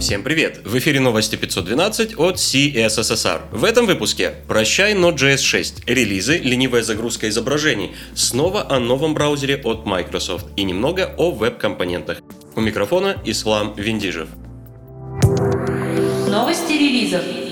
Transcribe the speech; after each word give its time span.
Всем 0.00 0.24
привет! 0.24 0.60
В 0.64 0.76
эфире 0.78 0.98
новости 0.98 1.36
512 1.36 2.18
от 2.18 2.36
CSSR. 2.36 3.42
В 3.52 3.64
этом 3.64 3.86
выпуске 3.86 4.34
«Прощай 4.48 4.92
Node.js 4.92 5.36
6», 5.36 5.84
релизы, 5.86 6.38
ленивая 6.38 6.82
загрузка 6.82 7.28
изображений, 7.28 7.92
снова 8.14 8.66
о 8.68 8.80
новом 8.80 9.14
браузере 9.14 9.56
от 9.62 9.86
Microsoft 9.86 10.46
и 10.56 10.64
немного 10.64 11.14
о 11.16 11.30
веб-компонентах. 11.30 12.18
У 12.56 12.60
микрофона 12.60 13.16
Ислам 13.24 13.74
Виндижев. 13.76 14.28
Новости 16.28 16.72
релизов. 16.72 17.43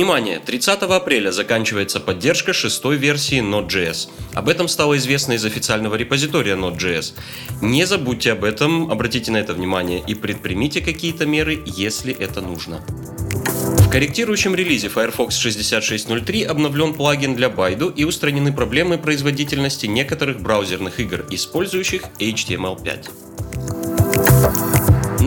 Внимание! 0.00 0.38
30 0.38 0.80
апреля 0.84 1.30
заканчивается 1.30 2.00
поддержка 2.00 2.54
шестой 2.54 2.96
версии 2.96 3.42
Node.js. 3.42 4.08
Об 4.32 4.48
этом 4.48 4.66
стало 4.66 4.96
известно 4.96 5.34
из 5.34 5.44
официального 5.44 5.94
репозитория 5.94 6.56
Node.js. 6.56 7.12
Не 7.60 7.84
забудьте 7.84 8.32
об 8.32 8.44
этом, 8.44 8.90
обратите 8.90 9.30
на 9.30 9.36
это 9.36 9.52
внимание 9.52 10.02
и 10.06 10.14
предпримите 10.14 10.80
какие-то 10.80 11.26
меры, 11.26 11.62
если 11.66 12.14
это 12.14 12.40
нужно. 12.40 12.82
В 12.86 13.90
корректирующем 13.90 14.54
релизе 14.54 14.88
Firefox 14.88 15.36
6603 15.36 16.44
обновлен 16.44 16.94
плагин 16.94 17.34
для 17.34 17.48
Baidu 17.48 17.92
и 17.94 18.04
устранены 18.04 18.54
проблемы 18.54 18.96
производительности 18.96 19.84
некоторых 19.84 20.40
браузерных 20.40 20.98
игр, 20.98 21.26
использующих 21.28 22.04
HTML5. 22.18 23.29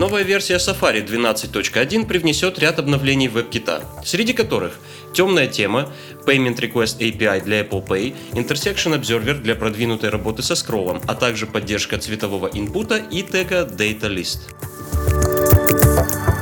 Новая 0.04 0.22
версия 0.22 0.56
Safari 0.56 1.02
12.1 1.02 2.04
привнесет 2.04 2.58
ряд 2.58 2.78
обновлений 2.78 3.26
WebKit, 3.26 4.04
среди 4.04 4.34
которых 4.34 4.74
темная 5.14 5.46
тема, 5.46 5.90
Payment 6.26 6.56
Request 6.56 6.98
API 6.98 7.42
для 7.42 7.62
Apple 7.62 7.86
Pay, 7.86 8.14
Intersection 8.32 9.00
Observer 9.00 9.40
для 9.40 9.54
продвинутой 9.54 10.10
работы 10.10 10.42
со 10.42 10.56
скроллом, 10.56 11.00
а 11.06 11.14
также 11.14 11.46
поддержка 11.46 11.96
цветового 11.96 12.50
инпута 12.52 12.98
и 12.98 13.22
тега 13.22 13.62
Data 13.62 14.14
List. 14.14 14.40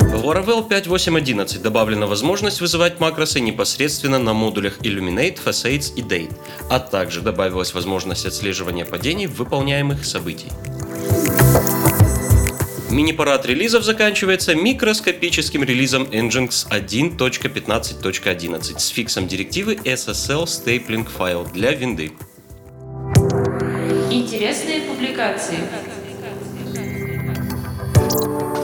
В 0.01 0.25
Laravel 0.25 0.69
5.8.11 0.69 1.61
добавлена 1.61 2.08
возможность 2.08 2.61
вызывать 2.61 2.98
макросы 2.98 3.39
непосредственно 3.39 4.19
на 4.19 4.33
модулях 4.33 4.79
Illuminate, 4.81 5.39
Facades 5.41 5.95
и 5.95 6.03
Date, 6.03 6.34
а 6.69 6.81
также 6.81 7.20
добавилась 7.20 7.75
возможность 7.75 8.27
отслеживания 8.27 8.84
падений 8.84 9.27
выполняемых 9.27 10.05
событий. 10.05 10.48
Мини-парад 12.93 13.47
релизов 13.47 13.85
заканчивается 13.85 14.55
микроскопическим 14.55 15.65
релизом 15.65 16.03
Nginx 16.03 16.69
1.15.11 16.69 18.79
с 18.79 18.89
фиксом 18.89 19.27
директивы 19.27 19.77
SSL 19.77 20.45
Stapling 20.45 21.09
File 21.19 21.51
для 21.55 21.73
винды. 21.73 22.13
Интересные 24.11 24.83
публикации. 24.83 25.57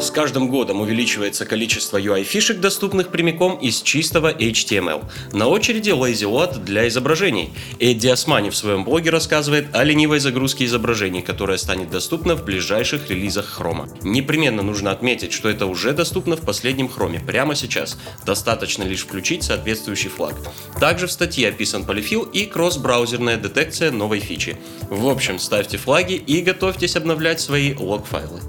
С 0.01 0.13
каждым 0.13 0.49
годом 0.49 0.81
увеличивается 0.81 1.45
количество 1.45 2.01
UI-фишек, 2.01 2.61
доступных 2.61 3.09
прямиком 3.09 3.57
из 3.57 3.83
чистого 3.83 4.33
HTML. 4.33 5.05
На 5.33 5.49
очереди 5.49 5.91
LazyLoad 5.91 6.63
для 6.65 6.87
изображений. 6.87 7.51
Эдди 7.81 8.07
Османи 8.07 8.51
в 8.51 8.57
своем 8.57 8.85
блоге 8.85 9.11
рассказывает 9.11 9.75
о 9.75 9.83
ленивой 9.83 10.21
загрузке 10.21 10.67
изображений, 10.67 11.21
которая 11.21 11.59
станет 11.59 11.91
доступна 11.91 12.37
в 12.37 12.45
ближайших 12.45 13.11
релизах 13.11 13.59
Chrome. 13.59 13.89
Непременно 14.03 14.63
нужно 14.63 14.93
отметить, 14.93 15.33
что 15.33 15.49
это 15.49 15.67
уже 15.67 15.93
доступно 15.93 16.37
в 16.37 16.43
последнем 16.43 16.87
Chrome 16.87 17.25
прямо 17.25 17.57
сейчас. 17.57 17.99
Достаточно 18.25 18.85
лишь 18.85 19.01
включить 19.01 19.43
соответствующий 19.43 20.11
флаг. 20.11 20.37
Также 20.79 21.09
в 21.09 21.13
статье 21.13 21.49
описан 21.49 21.85
полифил 21.85 22.23
и 22.23 22.47
кросс-браузерная 22.47 23.37
детекция 23.37 23.91
новой 23.91 24.21
фичи. 24.21 24.59
В 24.89 25.09
общем, 25.09 25.41
ставьте 25.41 25.77
флаги 25.77 26.15
и 26.15 26.41
готовьтесь 26.41 26.95
обновлять 26.95 27.41
свои 27.41 27.75
лог-файлы. 27.75 28.41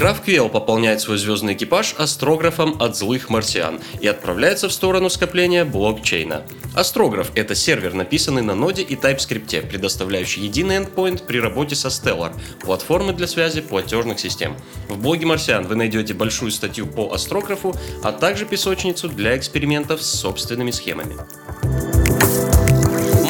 GraphQL 0.00 0.48
пополняет 0.48 1.02
свой 1.02 1.18
звездный 1.18 1.52
экипаж 1.52 1.94
астрографом 1.98 2.80
от 2.80 2.96
злых 2.96 3.28
марсиан 3.28 3.80
и 4.00 4.06
отправляется 4.06 4.70
в 4.70 4.72
сторону 4.72 5.10
скопления 5.10 5.66
блокчейна. 5.66 6.42
Астрограф— 6.74 7.30
это 7.34 7.54
сервер, 7.54 7.92
написанный 7.92 8.40
на 8.40 8.54
ноде 8.54 8.82
и 8.82 8.94
TypeScript, 8.94 9.66
предоставляющий 9.68 10.44
единый 10.44 10.78
endpoint 10.78 11.26
при 11.26 11.38
работе 11.38 11.74
со 11.74 11.88
Stellar, 11.88 12.32
платформы 12.62 13.12
для 13.12 13.26
связи 13.26 13.60
платежных 13.60 14.18
систем. 14.20 14.56
В 14.88 14.96
блоге 14.96 15.26
марсиан 15.26 15.66
вы 15.66 15.76
найдете 15.76 16.14
большую 16.14 16.50
статью 16.50 16.86
по 16.86 17.12
астрографу, 17.12 17.76
а 18.02 18.12
также 18.12 18.46
песочницу 18.46 19.06
для 19.10 19.36
экспериментов 19.36 20.00
с 20.00 20.20
собственными 20.20 20.70
схемами. 20.70 21.16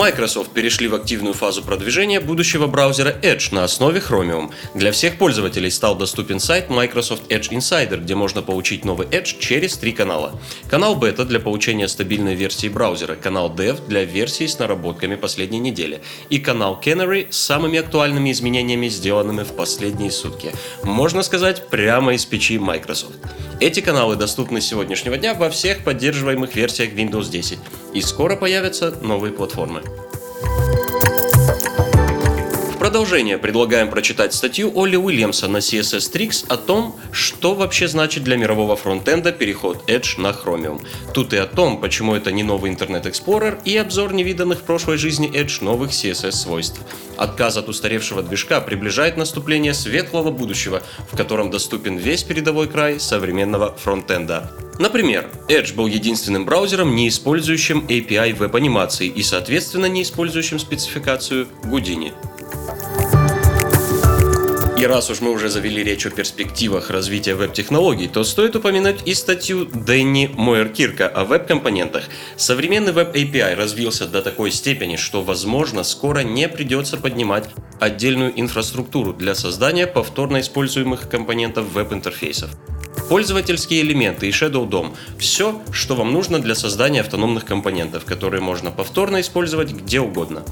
Microsoft 0.01 0.53
перешли 0.53 0.89
в 0.89 0.95
активную 0.95 1.35
фазу 1.35 1.63
продвижения 1.63 2.21
будущего 2.21 2.67
браузера 2.67 3.15
Edge 3.21 3.55
на 3.55 3.65
основе 3.65 4.01
Chromium. 4.01 4.51
Для 4.75 4.93
всех 4.93 5.19
пользователей 5.19 5.71
стал 5.71 5.95
доступен 5.95 6.41
сайт 6.41 6.71
Microsoft 6.71 7.31
Edge 7.31 7.51
Insider, 7.51 8.01
где 8.01 8.15
можно 8.15 8.41
получить 8.41 8.87
новый 8.87 9.09
Edge 9.09 9.39
через 9.39 9.77
три 9.77 9.93
канала. 9.93 10.41
Канал 10.71 10.99
Beta 10.99 11.27
для 11.27 11.39
получения 11.39 11.87
стабильной 11.87 12.35
версии 12.35 12.69
браузера, 12.69 13.15
канал 13.15 13.55
Dev 13.55 13.87
для 13.89 14.05
версии 14.05 14.47
с 14.47 14.59
наработками 14.59 15.17
последней 15.17 15.59
недели 15.59 16.01
и 16.31 16.39
канал 16.39 16.81
Canary 16.83 17.27
с 17.31 17.37
самыми 17.37 17.79
актуальными 17.79 18.33
изменениями, 18.33 18.89
сделанными 18.89 19.43
в 19.43 19.53
последние 19.53 20.13
сутки. 20.13 20.53
Можно 20.83 21.23
сказать, 21.23 21.69
прямо 21.69 22.15
из 22.15 22.25
печи 22.25 22.59
Microsoft. 22.59 23.19
Эти 23.61 23.81
каналы 23.81 24.17
доступны 24.17 24.63
с 24.63 24.67
сегодняшнего 24.67 25.19
дня 25.19 25.35
во 25.35 25.51
всех 25.51 25.85
поддерживаемых 25.85 26.57
версиях 26.57 26.95
Windows 26.95 27.29
10 27.29 27.59
и 27.93 28.01
скоро 28.01 28.35
появятся 28.35 28.93
новые 29.03 29.35
платформы. 29.35 29.83
Продолжение 32.91 33.39
предлагаем 33.39 33.89
прочитать 33.89 34.35
статью 34.35 34.73
Олли 34.75 34.97
Уильямса 34.97 35.47
на 35.47 35.59
CSS 35.59 36.13
Tricks 36.13 36.45
о 36.49 36.57
том, 36.57 36.97
что 37.13 37.55
вообще 37.55 37.87
значит 37.87 38.25
для 38.25 38.37
мирового 38.37 38.75
фронтенда 38.75 39.31
переход 39.31 39.89
Edge 39.89 40.21
на 40.21 40.31
Chromium. 40.31 40.85
Тут 41.15 41.33
и 41.33 41.37
о 41.37 41.47
том, 41.47 41.81
почему 41.81 42.17
это 42.17 42.33
не 42.33 42.43
новый 42.43 42.73
Internet 42.73 43.05
Explorer 43.05 43.61
и 43.65 43.77
обзор 43.77 44.13
невиданных 44.13 44.59
в 44.59 44.63
прошлой 44.63 44.97
жизни 44.97 45.31
Edge 45.31 45.63
новых 45.63 45.93
CSS 45.93 46.33
свойств. 46.33 46.81
Отказ 47.17 47.59
от 47.59 47.69
устаревшего 47.69 48.25
движка 48.25 48.61
приближает 48.61 49.17
наступление 49.17 49.73
светлого 49.73 50.33
будущего, 50.33 50.83
в 51.13 51.17
котором 51.17 51.53
доступен 51.53 51.97
весь 51.97 52.25
передовой 52.25 52.67
край 52.67 52.99
современного 52.99 53.73
фронтенда. 53.77 54.51
Например, 54.81 55.29
Edge 55.49 55.75
был 55.75 55.87
единственным 55.87 56.47
браузером, 56.47 56.97
не 56.97 57.09
использующим 57.09 57.87
API 57.87 58.35
веб-анимации 58.35 59.07
и, 59.07 59.23
соответственно, 59.23 59.87
не 59.87 60.03
использующим 60.03 60.59
спецификацию 60.59 61.47
Houdini. 61.65 62.15
И 64.81 64.87
раз 64.87 65.11
уж 65.11 65.21
мы 65.21 65.31
уже 65.31 65.51
завели 65.51 65.85
речь 65.85 66.07
о 66.07 66.11
перспективах 66.11 66.89
развития 66.89 67.35
веб-технологий, 67.35 68.09
то 68.09 68.25
стоит 68.25 68.57
упомянуть 68.57 69.01
и 69.05 69.13
статью 69.13 69.67
Дэнни 69.67 70.31
Мойеркирка 70.33 71.07
о 71.07 71.27
веб-компонентах. 71.27 72.05
Современный 72.39 72.93
веб-API 72.93 73.57
развился 73.57 74.07
до 74.07 74.23
такой 74.23 74.51
степени, 74.51 74.97
что, 74.97 75.21
возможно, 75.21 75.83
скоро 75.83 76.21
не 76.21 76.49
придется 76.49 76.97
поднимать 76.97 77.51
отдельную 77.79 78.33
инфраструктуру 78.41 79.13
для 79.13 79.35
создания 79.35 79.87
повторно 79.87 80.41
используемых 80.41 81.11
компонентов 81.11 81.67
веб-интерфейсов. 81.75 82.49
Пользовательские 83.11 83.83
элементы 83.83 84.29
и 84.29 84.31
Shadow 84.31 84.67
DOM– 84.67 84.97
все, 85.19 85.61
что 85.73 85.95
вам 85.95 86.11
нужно 86.11 86.39
для 86.39 86.55
создания 86.55 87.03
автономных 87.03 87.45
компонентов, 87.45 88.07
которые 88.07 88.41
можно 88.41 88.71
повторно 88.71 89.21
использовать 89.21 89.73
где 89.73 90.01
угодно. 90.01 90.43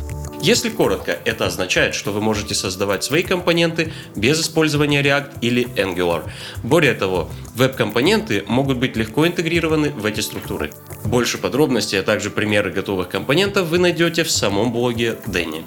Если 0.41 0.69
коротко, 0.71 1.19
это 1.25 1.47
означает, 1.47 1.94
что 1.94 2.12
вы 2.12 2.21
можете 2.21 2.54
создавать 2.54 3.03
свои 3.03 3.22
компоненты 3.22 3.93
без 4.15 4.41
использования 4.41 5.03
React 5.03 5.38
или 5.41 5.66
Angular. 5.76 6.31
Более 6.62 6.94
того, 6.94 7.28
веб-компоненты 7.54 8.44
могут 8.47 8.78
быть 8.78 8.97
легко 8.97 9.26
интегрированы 9.26 9.91
в 9.91 10.06
эти 10.06 10.21
структуры. 10.21 10.71
Больше 11.04 11.38
подробностей, 11.38 11.99
а 11.99 12.04
также 12.04 12.31
примеры 12.31 12.71
готовых 12.71 13.09
компонентов 13.09 13.69
вы 13.69 13.78
найдете 13.78 14.22
в 14.22 14.31
самом 14.31 14.72
блоге 14.72 15.19
Дэнни. 15.26 15.65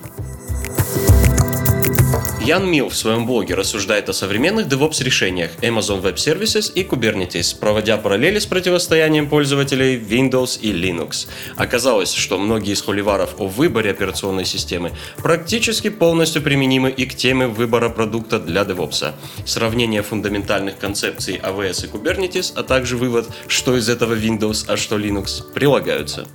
Ян 2.44 2.68
Мил 2.68 2.90
в 2.90 2.96
своем 2.96 3.28
блоге 3.28 3.54
рассуждает 3.54 4.10
о 4.10 4.14
современных 4.14 4.66
DevOps 4.66 5.04
решениях 5.04 5.52
Amazon 5.62 6.02
Web 6.02 6.16
Services 6.16 6.74
и 6.74 6.84
Kubernetes, 6.84 7.56
проводя 7.58 7.98
параллели 7.98 8.40
с 8.40 8.48
противостоянием 8.48 9.30
пользователей 9.30 9.98
Windows 10.00 10.60
и 10.60 10.74
Linux. 10.74 11.28
Оказалось, 11.56 12.14
что 12.14 12.40
многие 12.40 12.74
из 12.74 12.82
холиваров 12.82 13.36
о 13.38 13.46
выборе 13.46 13.92
операционной 13.92 14.46
системы 14.46 14.92
практически 15.22 15.92
полностью 15.92 16.42
применимы 16.42 16.90
и 16.90 17.06
к 17.06 17.14
теме 17.14 17.46
выбора 17.46 17.90
продукта 17.90 18.40
для 18.40 18.64
DevOps. 18.64 19.14
Сравнение 19.46 20.02
фундаментальных 20.02 20.80
концепций 20.80 21.40
AWS 21.44 21.86
и 21.86 21.90
Kubernetes, 21.90 22.54
а 22.56 22.64
также 22.64 22.98
вывод, 22.98 23.28
что 23.48 23.78
из 23.78 23.88
этого 23.88 24.16
Windows, 24.16 24.66
а 24.68 24.78
что 24.78 24.98
Linux, 24.98 25.44
прилагаются. 25.54 26.28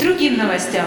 Другим 0.00 0.38
новостям. 0.38 0.86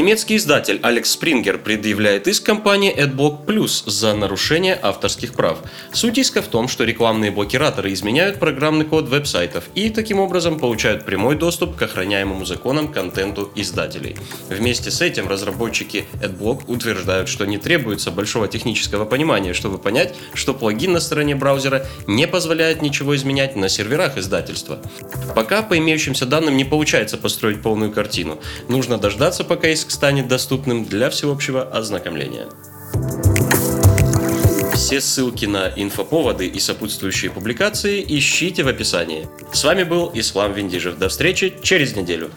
Немецкий 0.00 0.36
издатель 0.36 0.80
Алекс 0.82 1.10
Спрингер 1.10 1.58
предъявляет 1.58 2.26
иск 2.26 2.46
компании 2.46 2.90
AdBlock 2.96 3.44
Plus 3.44 3.82
за 3.84 4.14
нарушение 4.14 4.78
авторских 4.80 5.34
прав. 5.34 5.58
Суть 5.92 6.16
иска 6.16 6.40
в 6.40 6.46
том, 6.46 6.68
что 6.68 6.84
рекламные 6.84 7.30
блокираторы 7.30 7.92
изменяют 7.92 8.38
программный 8.38 8.86
код 8.86 9.10
веб-сайтов 9.10 9.64
и 9.74 9.90
таким 9.90 10.18
образом 10.18 10.58
получают 10.58 11.04
прямой 11.04 11.36
доступ 11.36 11.76
к 11.76 11.82
охраняемому 11.82 12.46
законом 12.46 12.90
контенту 12.90 13.52
издателей. 13.54 14.16
Вместе 14.48 14.90
с 14.90 15.02
этим 15.02 15.28
разработчики 15.28 16.06
AdBlock 16.22 16.62
утверждают, 16.68 17.28
что 17.28 17.44
не 17.44 17.58
требуется 17.58 18.10
большого 18.10 18.48
технического 18.48 19.04
понимания, 19.04 19.52
чтобы 19.52 19.76
понять, 19.76 20.14
что 20.32 20.54
плагин 20.54 20.92
на 20.92 21.00
стороне 21.00 21.34
браузера 21.34 21.86
не 22.06 22.26
позволяет 22.26 22.80
ничего 22.80 23.14
изменять 23.16 23.54
на 23.54 23.68
серверах 23.68 24.16
издательства. 24.16 24.78
Пока 25.34 25.60
по 25.60 25.76
имеющимся 25.76 26.24
данным 26.24 26.56
не 26.56 26.64
получается 26.64 27.18
построить 27.18 27.60
полную 27.60 27.92
картину. 27.92 28.40
Нужно 28.68 28.96
дождаться, 28.96 29.44
пока 29.44 29.68
иск 29.68 29.89
станет 29.90 30.28
доступным 30.28 30.84
для 30.84 31.10
всеобщего 31.10 31.62
ознакомления. 31.62 32.46
Все 34.74 35.00
ссылки 35.00 35.44
на 35.44 35.68
инфоповоды 35.68 36.46
и 36.46 36.58
сопутствующие 36.58 37.30
публикации 37.30 38.04
ищите 38.06 38.62
в 38.62 38.68
описании. 38.68 39.28
С 39.52 39.64
вами 39.64 39.82
был 39.84 40.10
Ислам 40.14 40.52
Виндижев. 40.52 40.98
До 40.98 41.08
встречи 41.08 41.54
через 41.62 41.94
неделю. 41.96 42.30